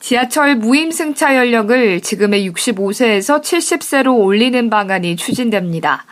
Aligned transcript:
지하철 0.00 0.56
무임승차 0.56 1.36
연령을 1.36 2.00
지금의 2.00 2.50
65세에서 2.50 3.42
70세로 3.42 4.18
올리는 4.18 4.70
방안이 4.70 5.14
추진됩니다. 5.16 6.06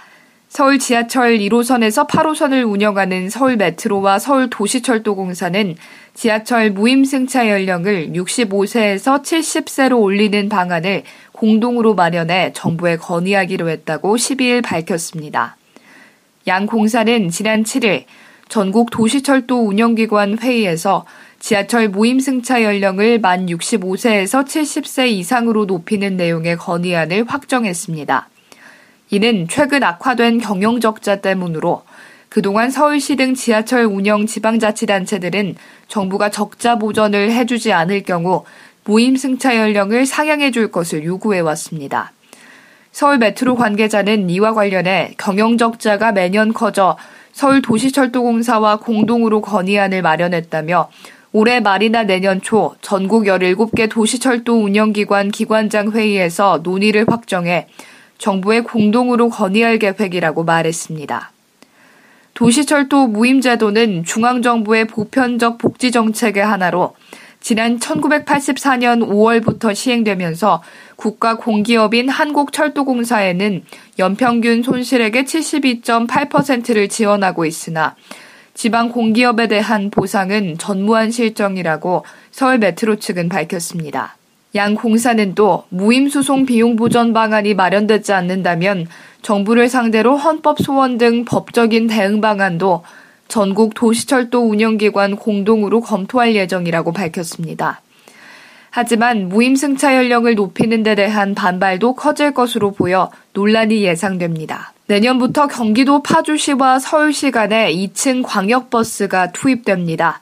서울 0.50 0.78
지하철 0.78 1.38
1호선에서 1.38 2.06
8호선을 2.06 2.70
운영하는 2.70 3.30
서울 3.30 3.56
메트로와 3.56 4.18
서울 4.18 4.50
도시철도공사는 4.50 5.74
지하철 6.12 6.70
무임승차 6.70 7.48
연령을 7.48 8.10
65세에서 8.12 9.22
70세로 9.22 10.00
올리는 10.02 10.48
방안을 10.50 11.04
공동으로 11.32 11.94
마련해 11.94 12.52
정부에 12.52 12.96
건의하기로 12.96 13.70
했다고 13.70 14.16
12일 14.16 14.62
밝혔습니다. 14.62 15.56
양 16.46 16.66
공사는 16.66 17.30
지난 17.30 17.62
7일 17.64 18.04
전국 18.48 18.90
도시철도 18.90 19.66
운영기관 19.66 20.38
회의에서 20.38 21.04
지하철 21.40 21.88
무임승차 21.88 22.62
연령을 22.62 23.20
만 23.20 23.46
65세에서 23.46 24.44
70세 24.44 25.08
이상으로 25.08 25.66
높이는 25.66 26.16
내용의 26.16 26.56
건의안을 26.56 27.24
확정했습니다. 27.28 28.28
이는 29.10 29.46
최근 29.48 29.82
악화된 29.82 30.38
경영적자 30.38 31.20
때문으로 31.20 31.82
그동안 32.28 32.70
서울시 32.70 33.16
등 33.16 33.34
지하철 33.34 33.84
운영 33.84 34.26
지방자치단체들은 34.26 35.54
정부가 35.86 36.30
적자 36.30 36.76
보전을 36.76 37.32
해주지 37.32 37.72
않을 37.72 38.02
경우 38.02 38.44
무임승차 38.84 39.56
연령을 39.56 40.06
상향해 40.06 40.50
줄 40.50 40.70
것을 40.70 41.04
요구해 41.04 41.40
왔습니다. 41.40 42.12
서울 42.92 43.18
메트로 43.18 43.54
관계자는 43.54 44.28
이와 44.28 44.54
관련해 44.54 45.14
경영적자가 45.18 46.12
매년 46.12 46.52
커져 46.52 46.98
서울 47.32 47.62
도시철도공사와 47.62 48.80
공동으로 48.80 49.40
건의안을 49.40 50.02
마련했다며 50.02 50.90
올해 51.32 51.60
말이나 51.60 52.04
내년 52.04 52.40
초 52.40 52.74
전국 52.80 53.24
17개 53.24 53.90
도시철도 53.90 54.64
운영기관 54.64 55.30
기관장 55.30 55.90
회의에서 55.90 56.60
논의를 56.62 57.04
확정해 57.08 57.68
정부에 58.16 58.60
공동으로 58.60 59.28
건의할 59.28 59.78
계획이라고 59.78 60.44
말했습니다. 60.44 61.32
도시철도 62.34 63.08
무임제도는 63.08 64.04
중앙정부의 64.04 64.86
보편적 64.86 65.58
복지정책의 65.58 66.44
하나로 66.44 66.94
지난 67.40 67.78
1984년 67.78 69.06
5월부터 69.08 69.74
시행되면서 69.74 70.62
국가 70.96 71.36
공기업인 71.36 72.08
한국철도공사에는 72.08 73.64
연평균 73.98 74.62
손실액의 74.62 75.24
72.8%를 75.24 76.88
지원하고 76.88 77.44
있으나 77.44 77.94
지방 78.58 78.88
공기업에 78.88 79.46
대한 79.46 79.88
보상은 79.88 80.58
전무한 80.58 81.12
실정이라고 81.12 82.04
서울 82.32 82.58
메트로 82.58 82.96
측은 82.96 83.28
밝혔습니다. 83.28 84.16
양 84.56 84.74
공사는 84.74 85.36
또 85.36 85.62
무임소송 85.68 86.44
비용 86.44 86.74
보전 86.74 87.12
방안이 87.12 87.54
마련되지 87.54 88.12
않는다면 88.12 88.88
정부를 89.22 89.68
상대로 89.68 90.16
헌법 90.16 90.58
소원 90.58 90.98
등 90.98 91.24
법적인 91.24 91.86
대응 91.86 92.20
방안도 92.20 92.82
전국 93.28 93.74
도시철도 93.74 94.48
운영기관 94.48 95.14
공동으로 95.14 95.80
검토할 95.80 96.34
예정이라고 96.34 96.90
밝혔습니다. 96.90 97.80
하지만 98.70 99.28
무임승차 99.28 99.96
연령을 99.96 100.34
높이는 100.34 100.82
데 100.82 100.94
대한 100.94 101.34
반발도 101.34 101.94
커질 101.94 102.32
것으로 102.32 102.72
보여 102.72 103.10
논란이 103.32 103.82
예상됩니다. 103.82 104.72
내년부터 104.86 105.46
경기도 105.46 106.02
파주시와 106.02 106.78
서울시 106.78 107.30
간에 107.30 107.72
2층 107.72 108.22
광역버스가 108.24 109.32
투입됩니다. 109.32 110.20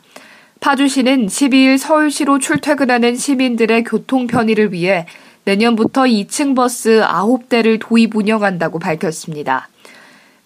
파주시는 0.61 1.27
12일 1.27 1.79
서울시로 1.79 2.39
출퇴근하는 2.39 3.15
시민들의 3.15 3.85
교통 3.85 4.27
편의를 4.27 4.73
위해 4.73 5.07
내년부터 5.45 6.03
2층 6.03 6.57
버스 6.57 7.01
9대를 7.03 7.79
도입 7.81 8.17
운영한다고 8.17 8.81
밝혔습니다. 8.81 9.69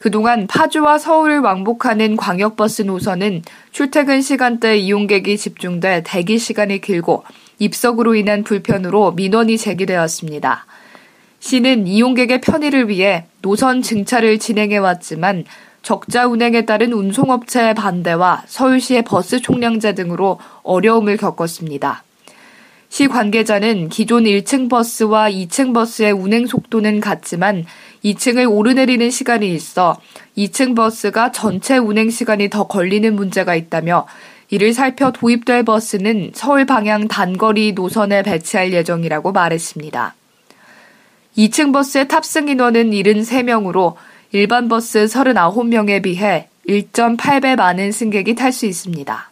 그동안 0.00 0.46
파주와 0.46 0.96
서울을 0.96 1.40
왕복하는 1.40 2.16
광역버스 2.16 2.82
노선은 2.82 3.42
출퇴근 3.70 4.22
시간대 4.22 4.78
이용객이 4.78 5.36
집중돼 5.36 6.04
대기 6.06 6.38
시간이 6.38 6.80
길고 6.80 7.22
입석으로 7.58 8.14
인한 8.14 8.42
불편으로 8.42 9.12
민원이 9.12 9.58
제기되었습니다. 9.58 10.64
시는 11.40 11.86
이용객의 11.86 12.40
편의를 12.40 12.88
위해 12.88 13.26
노선 13.42 13.82
증차를 13.82 14.38
진행해 14.38 14.78
왔지만 14.78 15.44
적자 15.82 16.26
운행에 16.26 16.64
따른 16.64 16.94
운송업체의 16.94 17.74
반대와 17.74 18.44
서울시의 18.46 19.02
버스 19.02 19.38
총량제 19.38 19.94
등으로 19.94 20.38
어려움을 20.62 21.18
겪었습니다. 21.18 22.04
시 22.90 23.06
관계자는 23.06 23.88
기존 23.88 24.24
1층 24.24 24.68
버스와 24.68 25.30
2층 25.30 25.72
버스의 25.72 26.10
운행 26.10 26.46
속도는 26.46 27.00
같지만 27.00 27.64
2층을 28.04 28.50
오르내리는 28.50 29.10
시간이 29.10 29.52
있어 29.54 30.00
2층 30.36 30.74
버스가 30.74 31.32
전체 31.32 31.76
운행 31.76 32.10
시간이 32.10 32.48
더 32.50 32.66
걸리는 32.66 33.14
문제가 33.14 33.54
있다며 33.54 34.06
이를 34.48 34.72
살펴 34.72 35.12
도입될 35.12 35.64
버스는 35.64 36.32
서울 36.34 36.66
방향 36.66 37.08
단거리 37.08 37.72
노선에 37.72 38.22
배치할 38.22 38.72
예정이라고 38.72 39.32
말했습니다. 39.32 40.14
2층 41.38 41.72
버스의 41.72 42.08
탑승 42.08 42.48
인원은 42.48 42.90
73명으로 42.90 43.94
일반 44.32 44.68
버스 44.68 45.04
39명에 45.04 46.02
비해 46.02 46.48
1.8배 46.68 47.56
많은 47.56 47.92
승객이 47.92 48.34
탈 48.34 48.52
수 48.52 48.66
있습니다. 48.66 49.29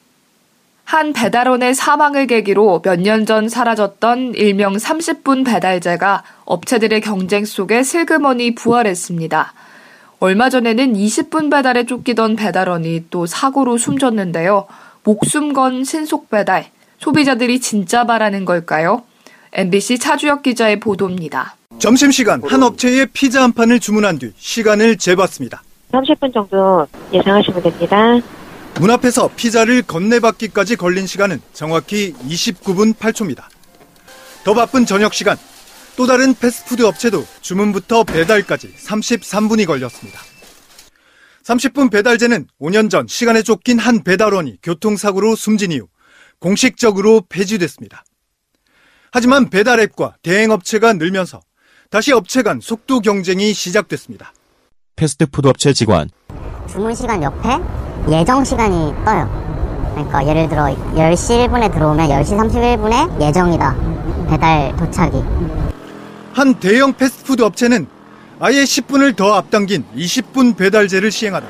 한 0.89 1.13
배달원의 1.13 1.75
사망을 1.75 2.27
계기로 2.27 2.81
몇 2.83 3.01
년 3.01 3.27
전 3.27 3.51
사라졌던 3.51 4.35
일명 4.35 4.73
30분 4.75 5.45
배달제가 5.45 6.23
업체들의 6.47 7.03
경쟁 7.03 7.45
속에 7.45 7.83
슬그머니 7.83 8.55
부활했습니다. 8.55 9.53
얼마 10.21 10.49
전에는 10.49 10.95
20분 10.95 11.51
배달에 11.51 11.85
쫓기던 11.85 12.37
배달원이 12.37 13.05
또 13.11 13.27
사고로 13.27 13.77
숨졌는데요. 13.77 14.67
목숨 15.05 15.53
건 15.53 15.85
신속 15.85 16.31
배달. 16.31 16.65
소비자들이 17.01 17.61
진짜 17.61 18.07
바라는 18.07 18.47
걸까요? 18.47 19.03
MBC 19.53 19.99
차주혁 19.99 20.43
기자의 20.43 20.81
보도입니다. 20.81 21.55
점심시간 21.79 22.41
한 22.47 22.63
업체에 22.63 23.05
피자 23.13 23.43
한 23.43 23.53
판을 23.53 23.79
주문한 23.79 24.19
뒤 24.19 24.33
시간을 24.39 24.97
재봤습니다. 24.97 25.63
30분 25.93 26.33
정도 26.33 26.87
예상하시면 27.13 27.63
됩니다. 27.63 27.97
문 28.81 28.91
앞에서 28.93 29.29
피자를 29.35 29.83
건네받기까지 29.83 30.77
걸린 30.77 31.07
시간은 31.07 31.41
정확히 31.53 32.15
29분 32.29 32.95
8초입니다. 32.95 33.45
더 34.45 34.55
바쁜 34.55 34.87
저녁 34.87 35.15
시간, 35.15 35.37
또 35.97 36.07
다른 36.07 36.33
패스트푸드 36.33 36.85
업체도 36.85 37.27
주문부터 37.41 38.05
배달까지 38.05 38.73
33분이 38.75 39.67
걸렸습니다. 39.67 40.21
30분 41.43 41.91
배달제는 41.91 42.47
5년 42.61 42.89
전 42.89 43.09
시간에 43.09 43.43
쫓긴 43.43 43.81
한 43.81 44.05
배달원이 44.05 44.59
교통사고로 44.63 45.35
숨진 45.35 45.73
이후 45.73 45.89
공식적으로 46.39 47.23
폐지됐습니다. 47.29 48.05
하지만 49.11 49.51
배달 49.51 49.81
앱과 49.81 50.17
대행 50.23 50.53
업체가 50.53 50.93
늘면서 50.93 51.41
다시 51.91 52.13
업체 52.13 52.43
간 52.43 52.61
속도 52.61 53.01
경쟁이 53.01 53.53
시작됐습니다. 53.55 54.33
패스트푸드 54.95 55.49
업체 55.49 55.73
직원. 55.73 56.11
주문 56.71 56.95
시간 56.95 57.23
옆에 57.23 57.88
예정 58.11 58.45
시간이 58.45 58.95
떠요. 59.05 59.29
그러니까 59.95 60.27
예를 60.27 60.49
들어 60.49 60.65
10시 60.95 61.49
1분에 61.49 61.73
들어오면 61.73 62.09
10시 62.09 62.39
31분에 62.39 63.21
예정이다. 63.21 63.77
배달 64.31 64.75
도착이. 64.77 65.23
한 66.33 66.55
대형 66.55 66.93
패스트푸드 66.93 67.43
업체는 67.43 67.87
아예 68.41 68.63
10분을 68.63 69.17
더 69.17 69.35
앞당긴 69.35 69.85
20분 69.97 70.57
배달제를 70.57 71.11
시행하다 71.11 71.47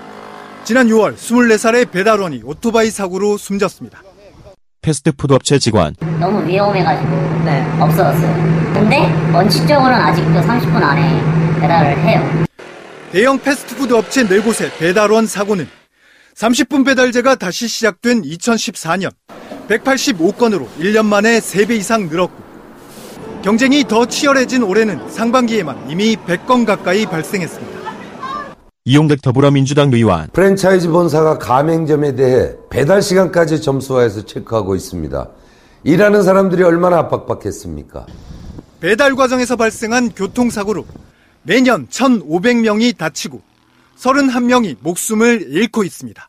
지난 0.65 0.87
6월 0.89 1.15
24살의 1.17 1.91
배달원이 1.91 2.43
오토바이 2.45 2.91
사고로 2.91 3.37
숨졌습니다. 3.37 4.03
패스트푸드 4.81 5.35
업체 5.35 5.59
직원. 5.59 5.95
너무 6.19 6.47
위험해가지고 6.47 7.11
네. 7.45 7.67
없어졌어요. 7.81 8.35
근데 8.73 8.99
원칙적으로는 9.35 9.95
아직도 9.95 10.41
30분 10.41 10.83
안에 10.83 11.61
배달을 11.61 11.99
해요. 12.05 12.47
대형 13.13 13.39
패스트푸드 13.39 13.93
업체 13.95 14.25
4곳의 14.25 14.79
배달원 14.79 15.27
사고는 15.27 15.69
30분 16.39 16.87
배달제가 16.87 17.35
다시 17.35 17.67
시작된 17.67 18.23
2014년 18.23 19.11
185건으로 19.69 20.69
1년 20.79 21.05
만에 21.05 21.41
3배 21.41 21.71
이상 21.73 22.09
늘었고 22.09 22.49
경쟁이 23.43 23.83
더 23.83 24.07
치열해진 24.07 24.63
올해는 24.63 25.11
상반기에만 25.11 25.91
이미 25.91 26.15
100건 26.17 26.65
가까이 26.65 27.07
발생했습니다. 27.07 27.79
이용득 28.85 29.21
더불어민주당 29.21 29.93
의원 29.93 30.29
프랜차이즈 30.33 30.89
본사가 30.89 31.39
가맹점에 31.39 32.15
대해 32.15 32.53
배달 32.71 33.03
시간까지 33.03 33.61
점수화해서 33.61 34.25
체크하고 34.25 34.77
있습니다. 34.77 35.29
일하는 35.83 36.23
사람들이 36.23 36.63
얼마나 36.63 36.99
압박받겠습니까? 36.99 38.07
배달 38.81 39.17
과정에서 39.17 39.57
발생한 39.57 40.11
교통사고로 40.11 40.87
매년 41.43 41.89
1,500명이 41.89 42.97
다치고 42.97 43.43
31명이 43.99 44.77
목숨을 44.81 45.47
잃고 45.49 45.83
있습니다. 45.83 46.28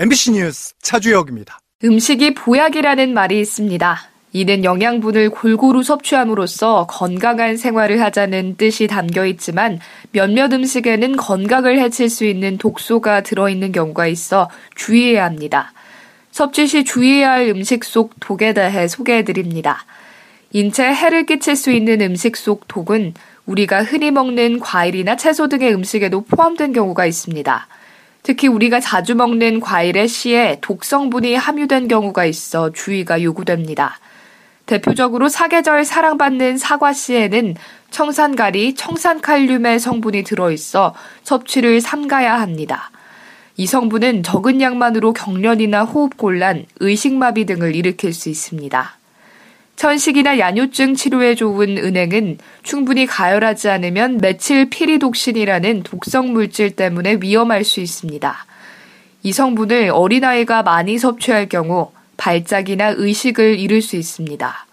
MBC 0.00 0.30
뉴스 0.30 0.74
차주혁입니다. 0.80 1.58
음식이 1.82 2.34
보약이라는 2.34 3.12
말이 3.14 3.40
있습니다. 3.40 3.98
이는 4.32 4.62
영양분을 4.62 5.30
골고루 5.30 5.82
섭취함으로써 5.82 6.86
건강한 6.88 7.56
생활을 7.56 8.00
하자는 8.00 8.54
뜻이 8.56 8.86
담겨 8.86 9.26
있지만 9.26 9.80
몇몇 10.12 10.52
음식에는 10.52 11.16
건강을 11.16 11.80
해칠 11.80 12.08
수 12.10 12.24
있는 12.24 12.58
독소가 12.58 13.22
들어있는 13.22 13.72
경우가 13.72 14.06
있어 14.06 14.48
주의해야 14.76 15.24
합니다. 15.24 15.72
섭취 16.30 16.68
시 16.68 16.84
주의해야 16.84 17.32
할 17.32 17.48
음식 17.48 17.82
속 17.82 18.14
독에 18.20 18.52
대해 18.52 18.86
소개해 18.86 19.24
드립니다. 19.24 19.84
인체에 20.52 20.94
해를 20.94 21.26
끼칠 21.26 21.56
수 21.56 21.72
있는 21.72 22.00
음식 22.02 22.36
속 22.36 22.68
독은 22.68 23.14
우리가 23.46 23.82
흔히 23.82 24.12
먹는 24.12 24.60
과일이나 24.60 25.16
채소 25.16 25.48
등의 25.48 25.74
음식에도 25.74 26.20
포함된 26.20 26.72
경우가 26.72 27.04
있습니다. 27.04 27.66
특히 28.22 28.48
우리가 28.48 28.80
자주 28.80 29.14
먹는 29.14 29.60
과일의 29.60 30.08
씨에 30.08 30.58
독성분이 30.60 31.34
함유된 31.34 31.88
경우가 31.88 32.24
있어 32.26 32.72
주의가 32.72 33.22
요구됩니다. 33.22 33.98
대표적으로 34.66 35.30
사계절 35.30 35.86
사랑받는 35.86 36.58
사과 36.58 36.92
씨에는 36.92 37.54
청산가리, 37.90 38.74
청산칼륨의 38.74 39.80
성분이 39.80 40.24
들어있어 40.24 40.94
섭취를 41.22 41.80
삼가야 41.80 42.38
합니다. 42.38 42.90
이 43.56 43.66
성분은 43.66 44.22
적은 44.22 44.60
양만으로 44.60 45.14
경련이나 45.14 45.84
호흡곤란, 45.84 46.66
의식마비 46.80 47.46
등을 47.46 47.74
일으킬 47.74 48.12
수 48.12 48.28
있습니다. 48.28 48.97
천식이나 49.78 50.40
야뇨증 50.40 50.96
치료에 50.96 51.36
좋은 51.36 51.78
은행은 51.78 52.38
충분히 52.64 53.06
가열하지 53.06 53.68
않으면 53.68 54.18
메칠 54.18 54.68
피리독신이라는 54.68 55.84
독성 55.84 56.32
물질 56.32 56.74
때문에 56.74 57.18
위험할 57.20 57.62
수 57.62 57.78
있습니다. 57.78 58.36
이 59.22 59.32
성분을 59.32 59.90
어린아이가 59.90 60.64
많이 60.64 60.98
섭취할 60.98 61.48
경우 61.48 61.92
발작이나 62.16 62.94
의식을 62.96 63.60
잃을 63.60 63.80
수 63.80 63.94
있습니다. 63.94 64.66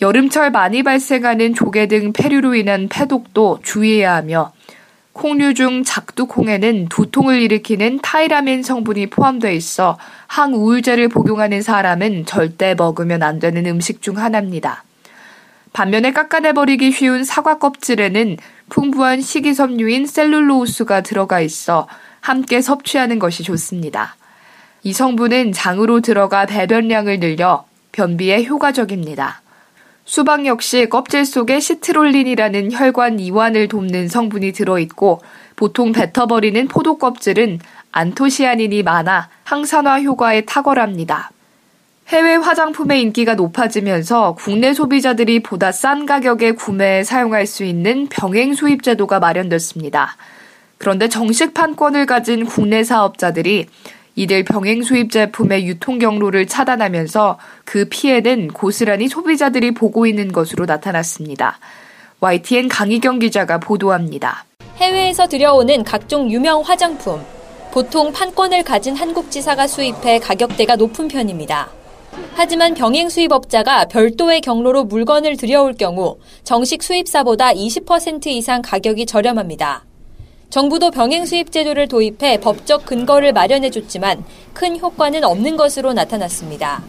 여름철 0.00 0.52
많이 0.52 0.82
발생하는 0.82 1.52
조개 1.52 1.86
등 1.86 2.14
폐류로 2.14 2.54
인한 2.54 2.88
폐독도 2.88 3.58
주의해야 3.62 4.14
하며 4.14 4.54
콩류 5.12 5.54
중 5.54 5.84
작두콩에는 5.84 6.88
두통을 6.88 7.40
일으키는 7.42 8.00
타이라민 8.02 8.62
성분이 8.62 9.10
포함되어 9.10 9.52
있어 9.52 9.98
항우울제를 10.26 11.08
복용하는 11.08 11.60
사람은 11.60 12.24
절대 12.24 12.74
먹으면 12.74 13.22
안 13.22 13.38
되는 13.38 13.66
음식 13.66 14.00
중 14.00 14.16
하나입니다. 14.18 14.84
반면에 15.74 16.12
깎아내버리기 16.12 16.92
쉬운 16.92 17.24
사과 17.24 17.58
껍질에는 17.58 18.38
풍부한 18.68 19.20
식이섬유인 19.20 20.06
셀룰로우스가 20.06 21.02
들어가 21.02 21.40
있어 21.40 21.88
함께 22.20 22.60
섭취하는 22.60 23.18
것이 23.18 23.42
좋습니다. 23.42 24.16
이 24.82 24.92
성분은 24.92 25.52
장으로 25.52 26.00
들어가 26.00 26.46
배변량을 26.46 27.20
늘려 27.20 27.64
변비에 27.92 28.44
효과적입니다. 28.44 29.41
수박 30.14 30.44
역시 30.44 30.90
껍질 30.90 31.24
속에 31.24 31.58
시트롤린이라는 31.58 32.70
혈관 32.70 33.18
이완을 33.18 33.66
돕는 33.68 34.08
성분이 34.08 34.52
들어있고 34.52 35.22
보통 35.56 35.92
뱉어버리는 35.92 36.68
포도 36.68 36.98
껍질은 36.98 37.60
안토시아닌이 37.92 38.82
많아 38.82 39.30
항산화 39.44 40.02
효과에 40.02 40.42
탁월합니다. 40.42 41.30
해외 42.08 42.34
화장품의 42.34 43.00
인기가 43.00 43.36
높아지면서 43.36 44.34
국내 44.34 44.74
소비자들이 44.74 45.42
보다 45.42 45.72
싼 45.72 46.04
가격에 46.04 46.52
구매해 46.52 47.04
사용할 47.04 47.46
수 47.46 47.64
있는 47.64 48.06
병행 48.10 48.52
수입 48.52 48.82
제도가 48.82 49.18
마련됐습니다. 49.18 50.18
그런데 50.76 51.08
정식 51.08 51.54
판권을 51.54 52.04
가진 52.04 52.44
국내 52.44 52.84
사업자들이 52.84 53.66
이들 54.14 54.44
병행 54.44 54.82
수입 54.82 55.10
제품의 55.10 55.66
유통 55.66 55.98
경로를 55.98 56.46
차단하면서 56.46 57.38
그 57.64 57.86
피해는 57.88 58.48
고스란히 58.48 59.08
소비자들이 59.08 59.72
보고 59.72 60.06
있는 60.06 60.32
것으로 60.32 60.66
나타났습니다. 60.66 61.58
YTN 62.20 62.68
강희경 62.68 63.18
기자가 63.18 63.58
보도합니다. 63.58 64.44
해외에서 64.76 65.26
들여오는 65.26 65.82
각종 65.84 66.30
유명 66.30 66.60
화장품. 66.60 67.20
보통 67.72 68.12
판권을 68.12 68.64
가진 68.64 68.94
한국 68.94 69.30
지사가 69.30 69.66
수입해 69.66 70.18
가격대가 70.18 70.76
높은 70.76 71.08
편입니다. 71.08 71.70
하지만 72.34 72.74
병행 72.74 73.08
수입업자가 73.08 73.86
별도의 73.86 74.42
경로로 74.42 74.84
물건을 74.84 75.36
들여올 75.36 75.74
경우 75.74 76.18
정식 76.44 76.82
수입사보다 76.82 77.52
20% 77.52 78.26
이상 78.26 78.60
가격이 78.62 79.06
저렴합니다. 79.06 79.84
정부도 80.52 80.90
병행 80.90 81.24
수입 81.24 81.50
제도를 81.50 81.88
도입해 81.88 82.36
법적 82.36 82.84
근거를 82.84 83.32
마련해줬지만 83.32 84.22
큰 84.52 84.78
효과는 84.78 85.24
없는 85.24 85.56
것으로 85.56 85.94
나타났습니다. 85.94 86.84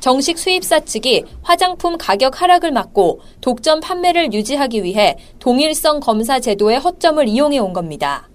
정식 0.00 0.38
수입사 0.38 0.80
측이 0.80 1.24
화장품 1.42 1.98
가격 1.98 2.40
하락을 2.40 2.72
막고 2.72 3.20
독점 3.42 3.80
판매를 3.80 4.32
유지하기 4.32 4.82
위해 4.82 5.18
동일성 5.38 6.00
검사 6.00 6.40
제도의 6.40 6.78
허점을 6.78 7.28
이용해 7.28 7.58
온 7.58 7.74
겁니다. 7.74 8.30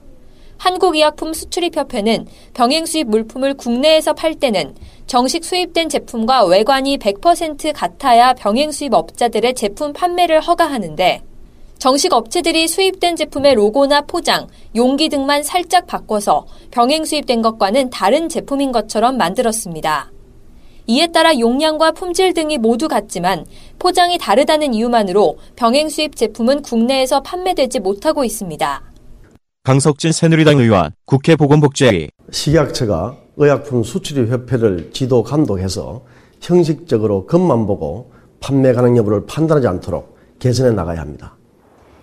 한국의약품 0.57 1.33
수출입협회는 1.33 2.27
병행 2.53 2.85
수입 2.85 3.07
물품을 3.07 3.55
국내에서 3.55 4.13
팔 4.13 4.35
때는 4.35 4.75
정식 5.07 5.43
수입된 5.43 5.89
제품과 5.89 6.45
외관이 6.45 6.99
100% 6.99 7.73
같아야 7.73 8.33
병행 8.33 8.71
수입 8.71 8.93
업자들의 8.93 9.55
제품 9.55 9.91
판매를 9.91 10.39
허가하는데 10.39 11.30
정식 11.81 12.13
업체들이 12.13 12.67
수입된 12.67 13.15
제품의 13.15 13.55
로고나 13.55 14.01
포장, 14.01 14.45
용기 14.75 15.09
등만 15.09 15.41
살짝 15.41 15.87
바꿔서 15.87 16.45
병행 16.69 17.05
수입된 17.05 17.41
것과는 17.41 17.89
다른 17.89 18.29
제품인 18.29 18.71
것처럼 18.71 19.17
만들었습니다. 19.17 20.11
이에 20.85 21.07
따라 21.07 21.39
용량과 21.39 21.93
품질 21.93 22.35
등이 22.35 22.59
모두 22.59 22.87
같지만 22.87 23.47
포장이 23.79 24.19
다르다는 24.19 24.75
이유만으로 24.75 25.39
병행 25.55 25.89
수입 25.89 26.15
제품은 26.15 26.61
국내에서 26.61 27.21
판매되지 27.23 27.79
못하고 27.79 28.23
있습니다. 28.23 28.83
강석진 29.63 30.11
새누리당 30.11 30.59
의원 30.59 30.91
국회 31.05 31.35
보건복지위 31.35 32.09
식약처가 32.29 33.17
의약품 33.37 33.81
수출입 33.81 34.31
협회를 34.31 34.91
지도 34.93 35.23
감독해서 35.23 36.03
형식적으로 36.41 37.25
겉만 37.25 37.65
보고 37.65 38.11
판매 38.39 38.71
가능 38.71 38.95
여부를 38.97 39.25
판단하지 39.25 39.67
않도록 39.67 40.15
개선해 40.37 40.75
나가야 40.75 41.01
합니다. 41.01 41.37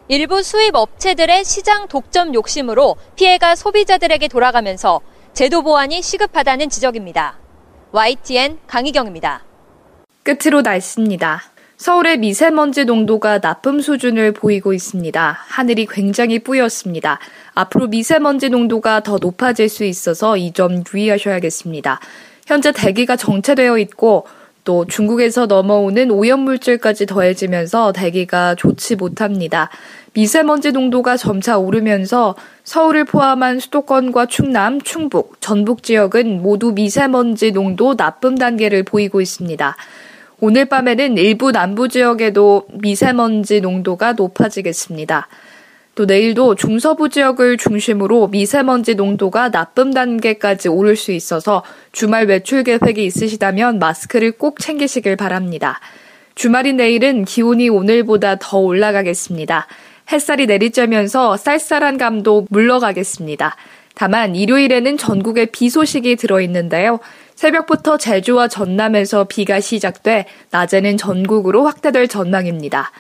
일부 0.08 0.42
수입 0.42 0.74
업체들의 0.74 1.44
시장 1.44 1.86
독점 1.86 2.32
욕심으로 2.32 2.96
피해가 3.16 3.54
소비자들에게 3.56 4.28
돌아가면서 4.28 5.00
제도 5.34 5.62
보완이 5.62 6.00
시급하다는 6.00 6.70
지적입니다. 6.70 7.38
YTN 7.92 8.58
강희경입니다. 8.66 9.44
끝으로 10.22 10.62
날씨입니다. 10.62 11.42
서울의 11.76 12.18
미세먼지 12.18 12.84
농도가 12.86 13.38
나쁨 13.38 13.80
수준을 13.80 14.32
보이고 14.32 14.72
있습니다. 14.72 15.38
하늘이 15.46 15.86
굉장히 15.86 16.38
뿌였습니다. 16.40 17.18
앞으로 17.54 17.86
미세먼지 17.86 18.48
농도가 18.48 19.00
더 19.00 19.18
높아질 19.20 19.68
수 19.68 19.84
있어서 19.84 20.36
이 20.38 20.52
점 20.52 20.82
유의하셔야겠습니다. 20.92 22.00
현재 22.46 22.72
대기가 22.72 23.14
정체되어 23.16 23.76
있고 23.78 24.26
또 24.68 24.84
중국에서 24.84 25.46
넘어오는 25.46 26.10
오염물질까지 26.10 27.06
더해지면서 27.06 27.92
대기가 27.92 28.54
좋지 28.54 28.96
못합니다. 28.96 29.70
미세먼지 30.12 30.72
농도가 30.72 31.16
점차 31.16 31.56
오르면서 31.56 32.34
서울을 32.64 33.06
포함한 33.06 33.60
수도권과 33.60 34.26
충남, 34.26 34.78
충북, 34.82 35.40
전북 35.40 35.82
지역은 35.82 36.42
모두 36.42 36.72
미세먼지 36.72 37.50
농도 37.50 37.96
나쁨 37.96 38.36
단계를 38.36 38.82
보이고 38.82 39.22
있습니다. 39.22 39.74
오늘 40.38 40.66
밤에는 40.66 41.16
일부 41.16 41.50
남부 41.50 41.88
지역에도 41.88 42.66
미세먼지 42.70 43.62
농도가 43.62 44.12
높아지겠습니다. 44.12 45.28
또 45.98 46.04
내일도 46.04 46.54
중서부 46.54 47.08
지역을 47.08 47.56
중심으로 47.56 48.28
미세먼지 48.28 48.94
농도가 48.94 49.50
나쁨 49.50 49.92
단계까지 49.92 50.68
오를 50.68 50.94
수 50.94 51.10
있어서 51.10 51.64
주말 51.90 52.26
외출 52.26 52.62
계획이 52.62 53.04
있으시다면 53.04 53.80
마스크를 53.80 54.30
꼭 54.30 54.60
챙기시길 54.60 55.16
바랍니다. 55.16 55.80
주말인 56.36 56.76
내일은 56.76 57.24
기온이 57.24 57.68
오늘보다 57.68 58.36
더 58.38 58.58
올라가겠습니다. 58.58 59.66
햇살이 60.12 60.46
내리쬐면서 60.46 61.36
쌀쌀한 61.36 61.98
감도 61.98 62.46
물러가겠습니다. 62.48 63.56
다만 63.96 64.36
일요일에는 64.36 64.98
전국에 64.98 65.46
비 65.46 65.68
소식이 65.68 66.14
들어있는데요. 66.14 67.00
새벽부터 67.34 67.96
제주와 67.98 68.46
전남에서 68.46 69.24
비가 69.24 69.58
시작돼 69.58 70.26
낮에는 70.52 70.96
전국으로 70.96 71.64
확대될 71.66 72.06
전망입니다. 72.06 72.92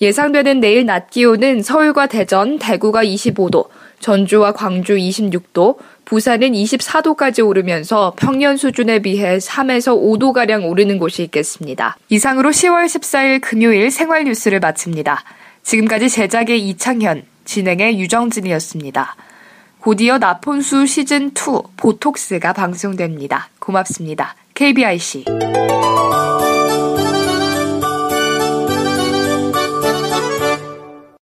예상되는 0.00 0.60
내일 0.60 0.86
낮 0.86 1.10
기온은 1.10 1.62
서울과 1.62 2.06
대전, 2.06 2.58
대구가 2.58 3.04
25도, 3.04 3.68
전주와 4.00 4.52
광주 4.52 4.94
26도, 4.94 5.76
부산은 6.04 6.52
24도까지 6.52 7.46
오르면서 7.46 8.14
평년 8.16 8.56
수준에 8.56 9.00
비해 9.00 9.38
3에서 9.38 10.00
5도가량 10.00 10.68
오르는 10.68 10.98
곳이 10.98 11.22
있겠습니다. 11.24 11.96
이상으로 12.08 12.50
10월 12.50 12.86
14일 12.86 13.40
금요일 13.40 13.90
생활 13.90 14.24
뉴스를 14.24 14.60
마칩니다. 14.60 15.22
지금까지 15.62 16.08
제작의 16.08 16.66
이창현, 16.68 17.24
진행의 17.44 17.98
유정진이었습니다. 18.00 19.16
곧이어 19.80 20.18
나폰수 20.18 20.84
시즌2 20.84 21.76
보톡스가 21.76 22.52
방송됩니다. 22.52 23.48
고맙습니다. 23.58 24.34
KBIC 24.54 25.24